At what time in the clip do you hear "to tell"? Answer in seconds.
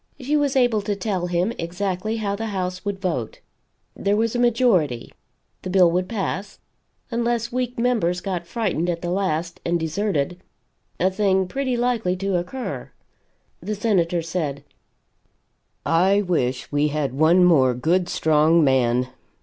0.81-1.27